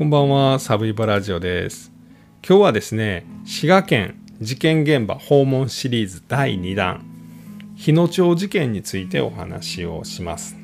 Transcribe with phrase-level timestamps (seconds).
[0.00, 1.92] こんばんは、サブイバラジオです。
[2.42, 7.04] 今日はですね、滋賀県事件現場訪問シリーズ第2弾、
[7.76, 10.56] 日野町事件についてお話をします。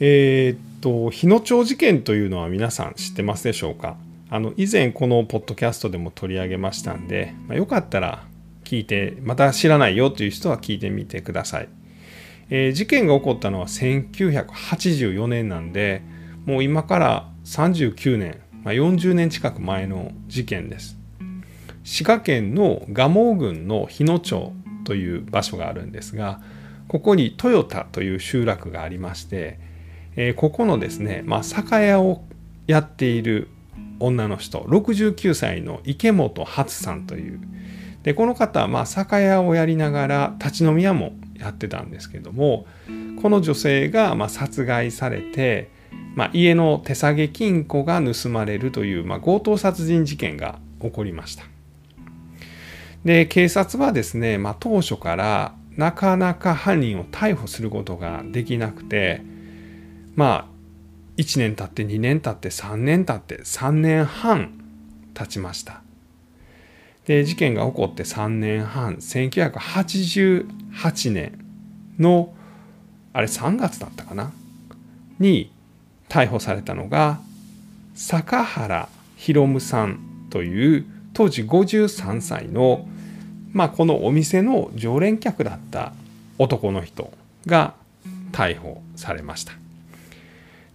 [0.00, 3.96] えーっと、日野町事件というのは皆さん知ってますでしょうか？
[4.28, 8.24] あの、以前このポッドキャストでも取り上げましたんで、まあ、よかったら
[8.64, 11.68] 聞いて、また知らないよという人は聞いてみてください。
[12.50, 16.02] えー事件が起こったのは1984年なんで、
[16.44, 20.98] もう今から39年、まあ、40年近く前の事件です。
[21.84, 24.52] 滋賀県の蒲生郡の日野町
[24.84, 26.40] という場所があるんですが、
[26.88, 29.58] ここに豊田という集落がありまして、
[30.16, 32.24] えーここのですね、まあ、酒屋を
[32.66, 33.48] やっている
[34.00, 37.40] 女の人、69歳の池本初さんという、
[38.02, 42.66] でこの方はまあ酒屋をやりながら立ち飲み屋もやってたんですけども
[43.22, 45.70] この女性がまあ殺害されて、
[46.14, 51.44] まあ、家の手提げ金庫が盗まれるという、まあ、強盗殺人事件が起こりました。
[53.04, 59.22] で警察はですね、まあ、当初からなかなか犯人を逮捕することができなくて
[60.14, 60.54] まあ
[61.16, 64.52] 1年経って2年経って3年経って3年半
[65.14, 65.82] 経ちました。
[67.04, 71.38] で事件が起こって3年半1988年
[71.98, 72.32] の
[73.12, 74.32] あれ3月だったかな？
[75.18, 75.52] に
[76.08, 77.20] 逮捕されたのが
[77.94, 82.88] 坂原博夢さんという当時53歳の
[83.52, 85.92] まあこのお店の常連客だった
[86.38, 87.12] 男の人
[87.46, 87.74] が
[88.32, 89.52] 逮捕されました。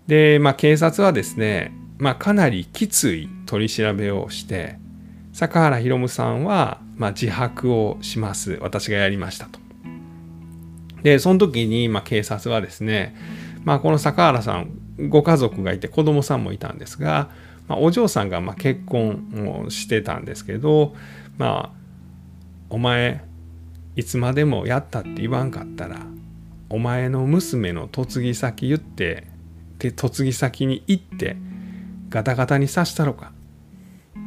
[0.07, 4.77] で、まあ、警察はですね、まあ、かなりきつい取り調べをして
[5.33, 9.59] 坂原博夢さんは、まあ、自白をします私がやりましたと。
[11.03, 13.15] でその時に、まあ、警察はですね、
[13.63, 14.71] まあ、この坂原さん
[15.07, 17.29] ご家族がいて子供さんもいたんですが、
[17.67, 20.95] まあ、お嬢さんがま結婚をしてたんですけど
[21.37, 21.79] まあ
[22.69, 23.23] お前
[23.95, 26.05] いつまでもやったって言わんかったら
[26.69, 29.27] お前の娘の嫁ぎ先言って
[29.79, 31.37] で嫁ぎ先に行って
[32.09, 33.31] ガタガタにさしたろか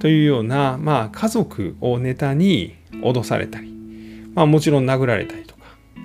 [0.00, 3.72] というような、まあ、家族をネタに脅されたり、
[4.34, 5.62] まあ、もちろん殴られたりとか、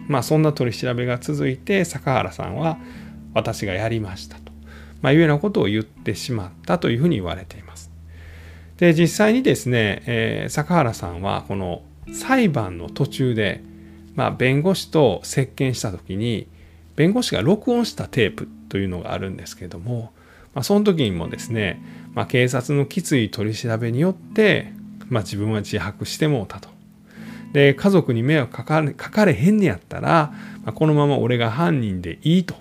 [0.07, 2.77] まあ、そんな取り調べが続いて坂原さんは
[3.33, 4.46] 私がやりましたと、
[5.01, 7.91] まあ、いうようなことを言ってしまったというふうに言われています。
[8.77, 11.81] で実際にですね、えー坂原さんはこの
[12.13, 13.63] 裁判の途中で、
[14.15, 16.47] まあ、弁護士と接見した時に
[16.95, 20.11] 弁護士が録音したテープというのがあるんですけども、
[20.53, 21.81] まあ、その時にもですね、
[22.13, 24.73] まあ、警察のきつい取り調べによって、
[25.07, 26.69] まあ、自分は自白してもうたと。
[27.53, 32.55] で家族に迷惑かかれかかれへんねやったら、まあ、このまま俺が犯人でいいと、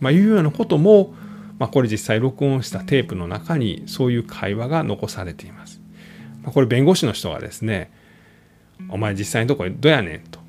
[0.00, 1.14] まあ、いうようなことも、
[1.62, 5.80] まあ、これ実際録音したテープの中にそういう会話が残されています。
[6.42, 7.92] まあ、これ弁護士の人がですね
[8.90, 10.40] 「お前実際のところどうやねん」と、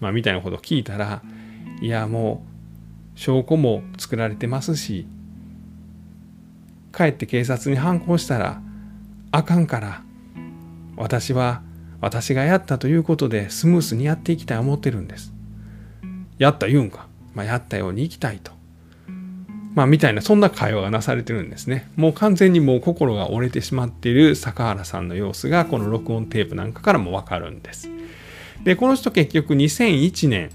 [0.00, 1.20] まあ、みたいなことを聞いたら
[1.82, 2.46] 「いやも
[3.14, 5.06] う証拠も作られてますし
[6.96, 8.62] 帰って警察に反抗したら
[9.32, 10.02] あかんから
[10.96, 11.60] 私は
[12.00, 15.34] 私がやったということでスムースにやっていきたい思ってるんです。
[16.38, 18.53] やった言うんか、まあ、やったように生きたいと。
[19.74, 21.90] まあみたいなそんな会話がなされてるんですね。
[21.96, 27.90] もう完全にもう心が折れてしまっている坂原さんの様子がこの録音テープなんかからもわかるんです。
[28.62, 30.50] でこの人結局2001年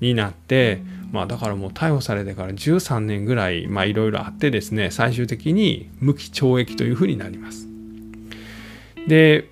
[0.00, 0.80] になって
[1.12, 7.68] まあだからもう逮捕されてから13年ぐらいまあいろいろあってですね最終的に無期懲役というふうになります。
[9.06, 9.51] で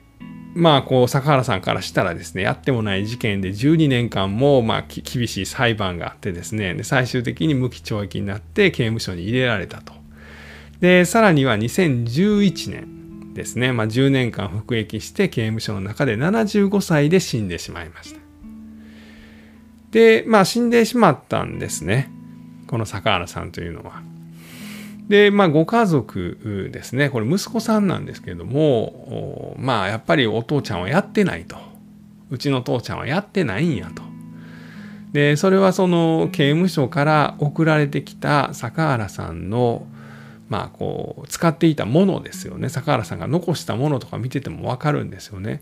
[0.55, 9.93] まあこう坂原さんからしたらですねやってもない事件で12年間もまあ厳しい裁判があってですねで最終的に無期懲役になって刑務所に入れられたと。
[10.81, 18.21] でさらには2011年ですね、まあ、10年間服役して刑務所の中で75歳で死んでしまいました。
[19.93, 22.11] でまあ死んでしまったんですね
[22.67, 24.03] この坂原さんというのは。
[25.11, 31.57] でまあご家族ですねこれ息子さんなんですけれどもまあやっぱりお父ちゃんはやってないと
[32.31, 34.05] うちの父ちゃんはやってないんやと。
[35.13, 39.85] でそれはその刑務所から送られてきた坂原さんの
[40.49, 45.61] まあこう使っていたものですよね坂原さんが残したものとか見てても分かるんですよね。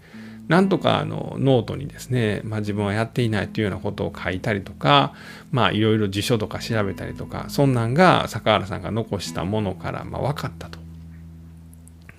[0.48, 5.14] なんとかあのノートにですね、まあ、自分はやっていないというようなことを書いたりとか
[5.52, 10.78] まあいろいろ辞書とか調べたりとかそんなんが坂原さんが残したものからまあ分かったと。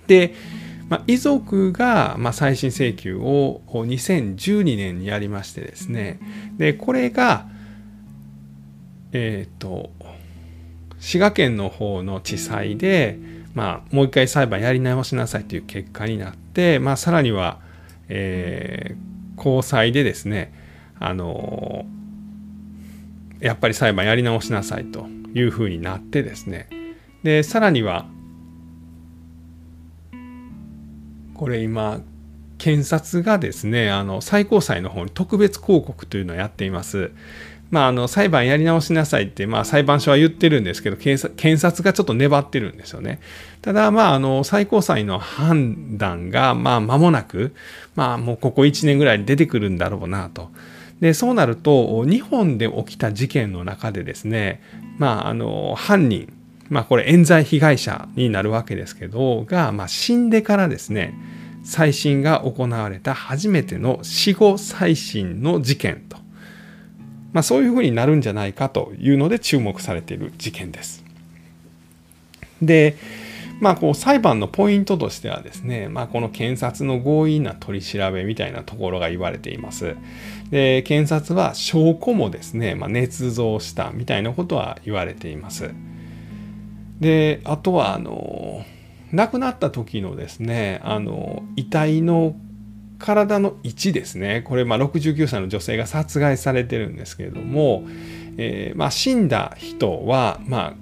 [0.06, 0.34] で、
[0.88, 6.18] まあ、遺族がまあ再審請求を2012年にやりましてですね
[6.56, 7.46] でこれが
[9.12, 9.90] えっ、と
[11.00, 13.18] 滋賀県の方の地裁で、
[13.54, 17.58] まあ、もう一回裁判やり直しなさいという結果になって、まあ、さらには、
[18.10, 18.96] えー、
[19.36, 20.52] 高裁でですね、
[20.98, 26.68] あのー、やっぱり裁判やり直しなさいというふうになってですね
[27.22, 28.06] でさらには
[31.34, 32.00] これ今
[32.60, 37.10] 検察がですねあの最高裁の方に特別抗告というのをやっています。
[37.70, 43.20] まあ、あの裁判やり直しなさいって、まあ、裁判所は言ってるんですけど検察がちょっと粘ってるんですよね。
[43.62, 47.54] ただ、まあ、あの最高裁の判断が、まあ、間もなく、
[47.94, 50.50] まあ、もうここ1年ぐらいに出てくるんだろうなと。
[51.00, 54.60] でそうなると日本で起きた事件の中でですね、
[54.98, 56.32] まあ、あの犯人、
[56.68, 61.14] まあ、これ冤罪被害者になるわけですけどが、まあ、死んでからですね
[61.62, 66.16] 再審が行われた初めての死後再審の事件と、
[67.32, 71.04] まあ、そういうふうになるんじゃないかというので注目されている事件です。
[72.60, 72.96] で
[73.60, 79.96] まあ、こう裁判のポイントとしてはですね、まあ、この検察の強引な取り調べみたいなところが言われています。
[80.50, 85.70] で検察は証拠もですね、まあ、捏造したみたいなことは言われています。
[87.00, 88.64] であとはあの
[89.12, 92.36] 亡くなった時のですねあの遺体の
[92.98, 97.84] 体の位置ですねこれまあ69歳の女性が殺害されてるんですけれども、
[98.36, 100.74] えー、まあ、死んだ人はまあ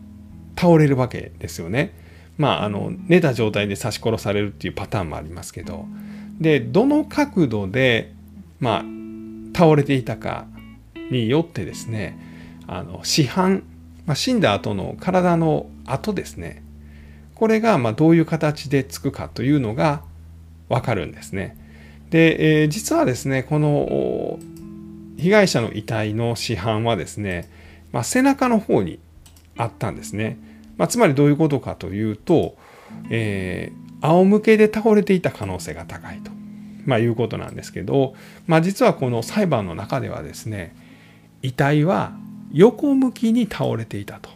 [0.61, 1.95] 倒れるわけですよね。
[2.37, 5.87] まあ、あの寝た状態で刺し殺されるっていうパターンもありますけど
[6.39, 8.15] でどの角度で、
[8.61, 8.85] まあ、
[9.57, 10.47] 倒れていたか
[11.11, 12.17] によってですね
[12.69, 13.65] あの死斑、
[14.07, 16.63] まあ、死んだ後の体の跡ですね
[17.39, 20.03] これがまどういう形でつくかというのが
[20.69, 21.57] 分かるんですね。
[22.11, 24.39] で、えー、実はですねこの
[25.19, 27.51] 被害者の遺体の死斑はですね、
[27.93, 28.99] まあ、背中の方に
[29.57, 30.39] あったんですね。
[30.77, 32.57] まあ、つまりどういうことかというと、
[33.11, 36.31] えー、仰向けで倒れていた可能性が高いと、
[36.87, 38.15] まあ、いうことなんですけど、
[38.47, 40.75] まあ、実はこの裁判の中ではですね
[41.43, 42.13] 遺体は
[42.53, 44.31] 横向きに倒れていたと、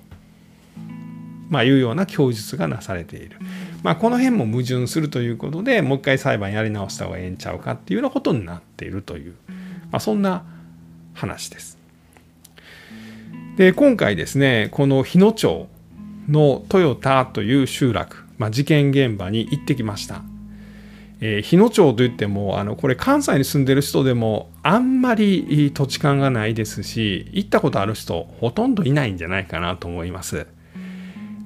[1.52, 3.37] まあ、いうような供述がなされている。
[3.82, 9.34] まあ、この辺も矛盾するということでもう一回裁判やり直した方がええんちゃうかっていうようなことになっているという、
[9.90, 10.46] まあ、そんな
[11.12, 11.76] 話です。
[13.58, 15.69] で今回ですねこの日野町
[16.26, 20.22] の豊田という集落、まあ、事件現場に行ってきました。
[21.20, 30.46] えー、日野町といってもあのこれ関西に住んでる人でもあんまり土地勘がないですし行ったことある人ほとんどいないんじゃないかなと思います。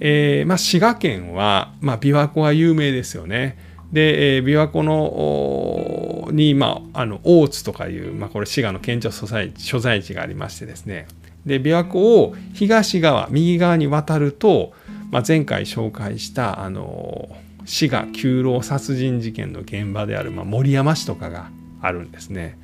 [0.00, 3.58] えーまあ、滋賀県は、まあ、琵琶湖は有名ですよね。
[3.92, 11.06] で、えー、琵琶湖のに、まあ、あの大津とかいう、まあ、これ滋賀の県庁所在所在地がありましてですね
[11.44, 14.72] で琵琶湖を東側右側に渡ると、
[15.10, 17.28] まあ、前回紹介したあの
[17.64, 21.50] 滋賀九郎殺人事件の現場である、まあ、森山市とかが
[21.80, 22.58] あるんですね。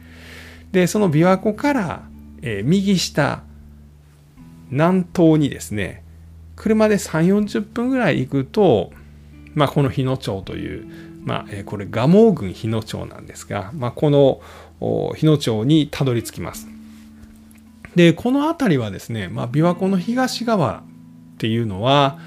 [0.73, 2.03] でその琵琶湖から、
[2.41, 3.43] えー、右下
[4.71, 6.03] 南東にですね
[6.57, 8.93] 車で3 4 0分ぐらい行くと、
[9.55, 10.87] まあ、この日野町という、
[11.25, 14.41] まあ、え、これ蒲生郡日野町なんですが、まあ、この
[15.15, 16.69] 日野町にたどり着きます。
[17.95, 22.19] でこの辺りはですね、まあ、琵琶湖の東側っていうのは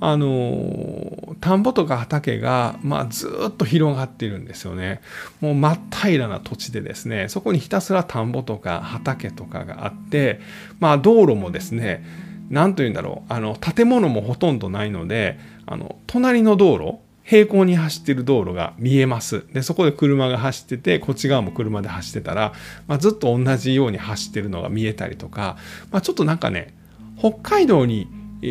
[0.00, 5.00] あの田んぼとか畑が、まあ、ずっと広がってるんですよね。
[5.40, 10.40] もう真っ平らな土地でですねそこにひたすら田んぼとか畑とかがあって、
[10.80, 12.04] まあ、道路もですね
[12.50, 19.44] 何と言うんだろうあの建物もほとんどないのであの隣の道路平行に走ってる道路が見えます。
[19.52, 22.52] で、そこで車が走ってて、こっち側も車で走ってたら、
[22.86, 25.56] まあ、ずっと同じように走ってるのが見えたりとか、
[25.90, 26.72] まあ、ちょっとなんかね、
[27.18, 28.06] 北海道に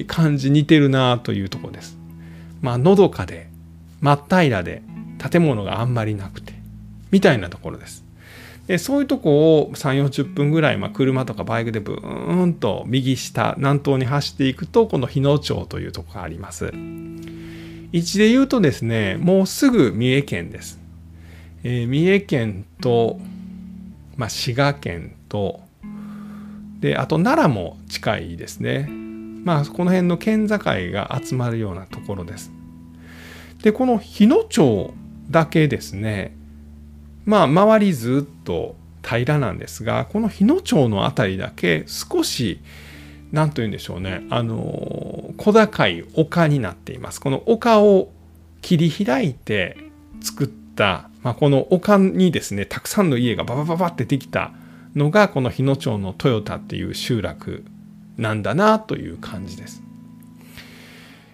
[0.07, 1.97] 感じ似てるなというとこです。
[2.61, 3.47] まあ、のどかで、
[4.01, 4.83] 真っ平らで、
[5.31, 6.53] 建物があんまりなくて、
[7.11, 8.04] みたいなところです。
[8.67, 16.73] でそういうとこを3 4 0分ぐらい、まあ、車とかバイクでブーンと右下南東に走っていくとこの日野町というとこがあります。
[17.95, 20.79] 位置で言うとですね、もうすぐ三重県です。
[21.63, 23.19] えー、三重県と、
[24.17, 25.61] まあ、滋賀県と、
[26.81, 28.89] で、あと奈良も近いですね。
[29.45, 32.51] まあ、この辺の県境が集まるようなところです。
[33.63, 34.93] で、この日野町
[35.29, 36.34] だけですね、
[37.25, 42.61] まあ、周りずっと平らなんですが、この日野町の辺りだけ少し、
[43.31, 48.09] 何と言うんでしょうねあの小高い丘になっていますこの丘を
[48.61, 49.77] 切り開いて
[50.21, 54.53] 作った、まあ、この丘にですねたくさんの家がババババってできた
[54.95, 57.65] のがこの日野町の豊田っていう集落
[58.17, 59.83] なんだなという感じです。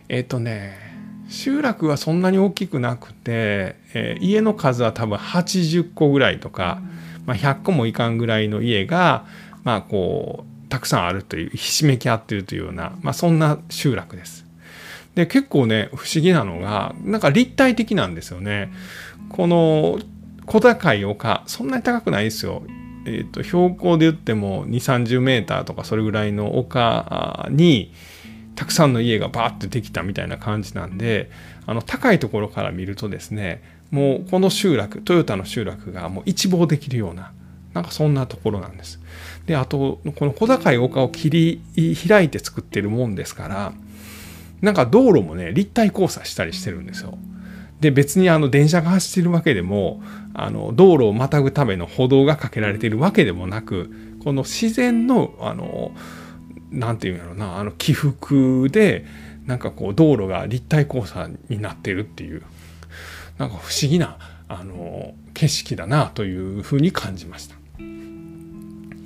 [0.10, 0.91] えっ、ー、とね
[1.32, 6.82] 集落はそんなに大きくなくて、えー、家の数は多分80個ぐらいとか、
[7.26, 9.26] まあ、100個もいかんぐらいの家が、
[9.64, 14.46] まあ、こうたくさんあるというひしめき合ってるというような、まあ、そんな集落です。
[15.16, 18.72] で結構ね不思議なのがなんか立体的なんですよね。
[19.30, 20.00] この
[20.46, 22.64] 小高い丘そんなに高くないですよ。
[23.06, 27.92] えーと、標高で言っても2 3 0メーターとかそれぐらいの丘に
[28.62, 31.32] たくさんの家がバーッとできたみたいな感じなんで
[31.66, 37.34] あの高いところから見るとですねもうこの集落トヨタの集落がもう一望できるような
[37.74, 39.00] なんかそんなところなんです。
[39.48, 41.32] であとこの小高い丘を切
[41.76, 43.74] り開いて作ってるもんですから
[44.62, 47.18] なんか道路もね立体交差したりしてるんですよ。
[47.80, 50.04] で別にあの電車が走ってるわけでも
[50.36, 53.92] あの道路をまたぐための歩道がかけられてるわけでもなく
[54.24, 55.94] この自然のあの
[56.72, 59.06] んていうんやろうなあの起伏で
[59.46, 62.44] なんかこう道路が立体交差になってるっていう
[63.38, 67.56] なんか不思議なあの景色だなというふうに感じました。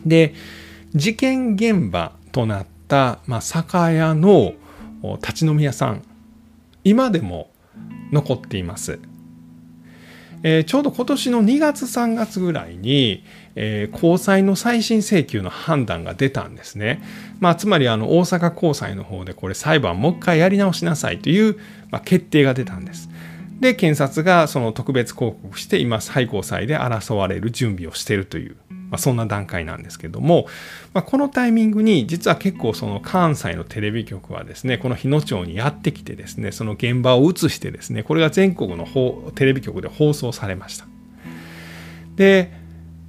[0.06, 0.34] で
[0.94, 4.54] 事件現場となった、まあ、酒屋の
[5.22, 6.04] 立ち飲み屋さん
[6.84, 7.50] 今でも
[8.12, 9.00] 残っています。
[10.48, 13.24] えー、ちょうど今年の2月3月ぐらいに、
[13.56, 17.02] えー、高裁の再審請求の判断が出たんですね。
[17.40, 21.58] まあ、つまりあの大阪高裁の方でこれ裁判もう一回やり直しなさいという、
[21.90, 23.10] まあ、決定が出たんです。
[23.60, 28.56] で検察がその特別抗告して今最高裁で争われる準備をしているという
[28.96, 30.48] まあ、そんな段階なんですけども、
[30.94, 38.88] まあ、このタイミングに実は結構その関西のテレビ局はですねこの日野町にやってきてですねその現場を映してですねこれが全国の
[39.36, 40.86] テレビ局で放送されました。
[42.16, 42.54] で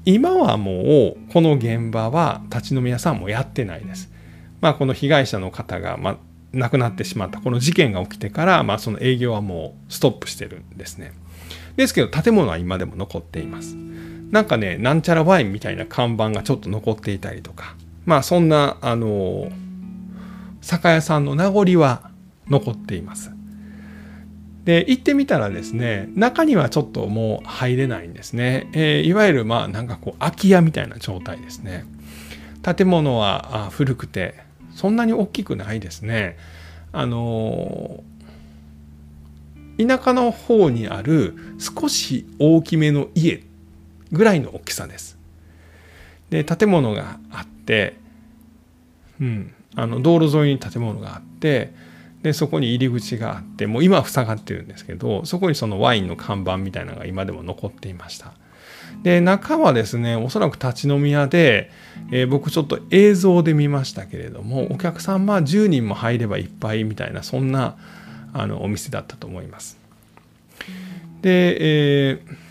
[0.04, 4.10] 今はもうこの現場は立ち飲み屋さんもやってないです。
[4.60, 6.18] まあこの被害者の方が、ま、
[6.52, 11.12] 亡くなってしまったこの事件が起きてから、まあ、その営業はもうストップしてるんですね。
[11.76, 13.76] ですけど建物は今でも残っています。
[14.30, 17.76] なんかねなんちゃらワインみたいな看板がちょっと残っていたりとか。
[18.06, 19.50] まあそんなあの
[20.62, 22.10] 酒屋さんの名残は
[22.48, 23.32] 残っています。
[24.64, 31.84] で行ってみたらですね中にはちょっともう入れないんですね、えー、いわゆるまあなんかこう空き家みたいな状態ですね。
[32.62, 34.34] 建物は古くて
[34.74, 36.36] そんなに大きくないですね。
[36.92, 38.02] あの
[39.78, 43.44] 田舎の方にある少し大きめの家
[44.12, 45.16] ぐらいの大きさです。
[46.30, 47.96] で建物があって、
[49.20, 51.72] うん、あの道路沿いに建物があって
[52.22, 58.32] でそこに入り口があってもう今は塞がってるんですけどそこにそのワインの看板みたいなのが今でも残っていました。
[59.02, 61.70] で中はですねおそらく立ち飲み屋で、
[62.10, 67.76] えー、僕ちょっと映像で見ましたけれどもお客さんまあ10人も入ればいっぱいみたいなそんな
[68.32, 69.78] あのお店だったと思います。
[71.22, 72.45] で、えー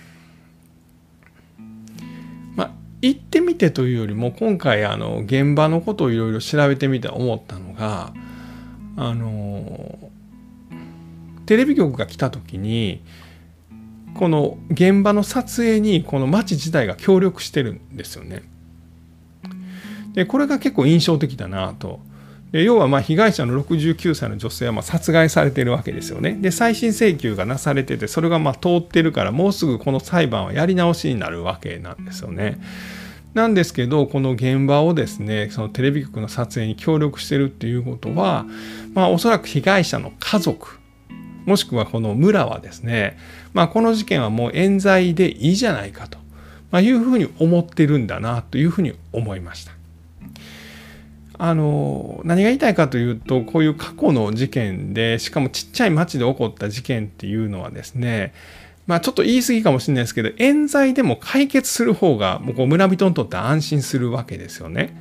[3.07, 8.13] 行ってみてというよりも今回あの現場のことをいろいろ調べてみて思ったのが
[8.97, 9.97] あの
[11.45, 13.03] テレビ局が来た時に
[14.15, 18.43] この現場の撮影にこの町自体が協力してるんですよね。
[20.13, 21.99] でこれが結構印象的だなと。
[22.51, 26.37] 要はま被害者の69歳の女性はま殺害されているわけですよね。
[26.39, 32.59] で再審請求がなされててそれがま通ってるからもうすぐこの裁判はやり直しになるわけなんですよね。
[33.33, 38.45] なんですけどこの現場をですねそのテレビ局の撮影に協力してるっていうことは
[38.93, 40.79] まあおそらく被害者の家族
[41.45, 43.17] もしくはこの村はですね、
[43.53, 46.17] まあ、この事件はもう冤罪でいいじゃないかと、
[46.71, 49.71] ま、いうふうに思ってるんだなというふうに思いました。
[51.37, 58.33] あの何が言いたいかというとこういう過去の事件でしかもちっちゃい町で起こった事件っていうのはですね
[58.87, 64.95] まあちょっと言い過ぎかもしれないですけど冤罪でも解決する方がもうこう村人にとって安心するわけですよね。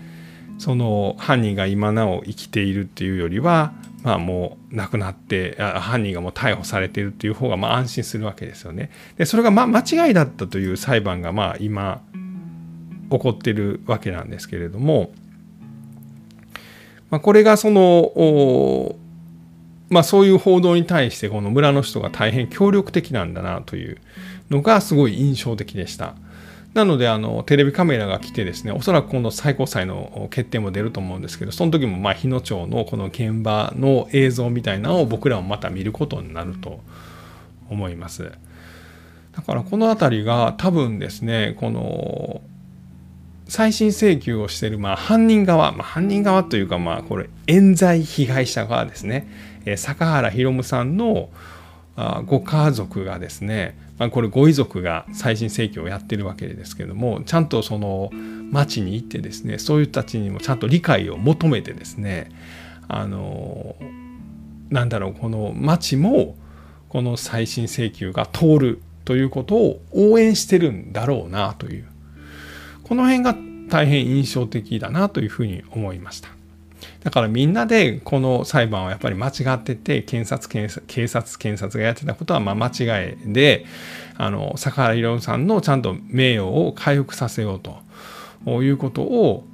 [0.58, 3.72] その犯人が今なお生きているっていうよりは
[4.04, 8.90] まあもう亡くなって犯人がもう逮捕されているっていう方がまあ安心するわけですよね。
[9.16, 12.02] でそれがま間違いだったという裁判がまあ今
[13.10, 15.12] 起こってるわけなんですけれども、
[17.14, 18.97] まあ、これがその
[19.88, 23.99] まあ、そういう報道に対してこの村の人が大変協力的なんだなという
[24.50, 26.16] のがすごい印象的でした。
[26.73, 36.80] なのであのテレビカメラが来てですねおそらく今度最高裁の決定も出ると思うんですけどその時もまあ日野町のこの現場の映像みたいなのを僕らもまた見ることになると
[37.71, 38.33] 思います。
[39.37, 42.40] だからこの辺りが多分ですねこの
[43.48, 49.28] 再審請求をしているまあ犯人側、まあ、犯人側というかまあこれ冤罪被害者側ですね。
[49.66, 51.30] え坂原弘さんの
[51.96, 58.10] あご家族がですね、まあ、これご遺族が再審請求をやってるわけですけどもちゃんとその
[58.50, 62.30] 町に行ってですねそういう人たちにもちゃんと理解を求めてですね
[62.88, 63.76] あの
[64.70, 66.36] なんだろうこの町も
[66.88, 71.86] この再審請求が通るということを応援してるんだろうなという
[72.84, 73.34] この辺が
[73.68, 76.28] 大変印象的だなというふうに思いました。
[77.02, 80.48] だからみんなでこの裁判はやっぱり間違ってて検察
[80.86, 83.66] 警察検察がやってたことはま間違いで
[84.16, 89.44] あの坂原宏さんのちゃんと名誉を回復させようということを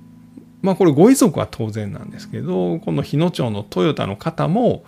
[0.62, 4.84] まあこれご遺族は当然なんですけどこの日野町のトヨタの方も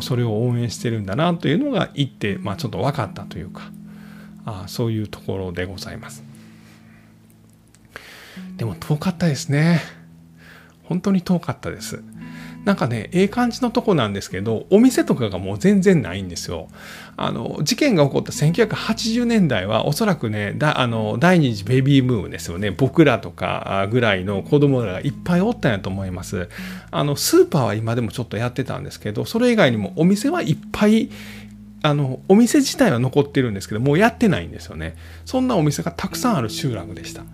[0.00, 3.70] それを応援してるんだなというのが言って、まあ、ちょっと分かったというか
[4.44, 6.31] あそういうところでございます。
[8.62, 9.82] でも遠かったですね。
[10.84, 12.00] 本当に遠かったです。
[12.64, 16.68] なんかね、ええ感じのとこなんですけど、お店とかがもう全然ないんですよ。
[17.16, 22.70] あの、事件が起こった1980年代は、おそらくね、だあの第二次ベビーブームですよね。
[22.70, 26.48] 僕らとかぐらいの子供らがいっぱいおったんやと思います。
[26.92, 31.10] あの、スーパーは今でもちょっとやってたんですけど、それ以外にもお店はいっぱい
[31.82, 34.94] あの、お店自体は残ってるんですけど、もうやってないんですよね。
[35.24, 37.24] そんなお店がたくさんある集落でした。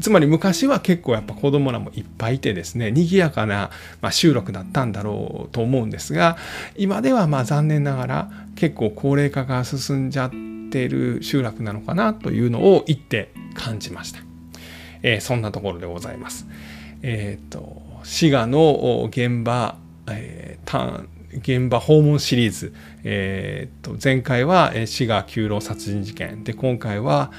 [0.00, 6.36] つまり昔は結構やっぱ子供らもいっぱいいてですね賑やかな、ま集落だったんだろうと思うんですが
[6.76, 10.30] 今ではまあ残念ながら結構高齢化が進んじゃっ
[10.70, 14.20] てる集落なのかなというのを言って感じました、
[15.02, 16.46] えー、そんなところでございます。
[17.02, 19.76] えっ、ー、と滋賀の現場、
[20.08, 22.74] えー、現場訪問シリーズ、
[23.04, 26.44] えー、と前回は滋賀九郎殺人事件。
[26.44, 27.32] で今回は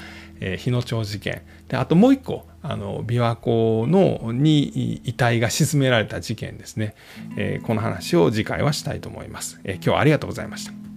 [0.58, 1.42] 日野町事件。
[1.68, 6.94] であともう一個あの琵琶湖のに遺体が沈められた事件ですね、
[7.36, 10.89] えー、この話を次回はしたいと思います、えー、今日はありがとうございました。